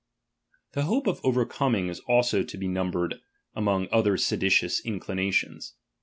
The 0.71 0.85
hope 0.85 1.05
of 1.05 1.21
overcoming 1.23 1.87
is 1.87 1.99
also 2.07 2.41
to 2.41 2.57
be 2.57 2.67
num 2.67 2.91
bered 2.91 3.19
among 3.55 3.87
other 3.91 4.17
seditious 4.17 4.81
incUnations. 4.83 5.73